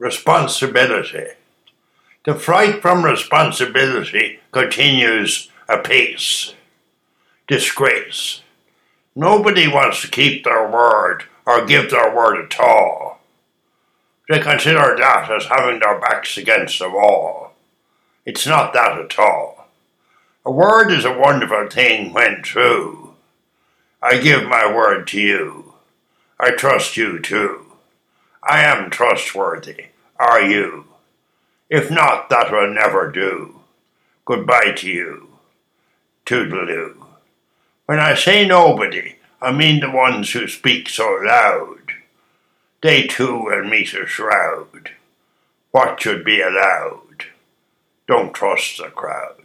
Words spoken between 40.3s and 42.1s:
who speak so loud.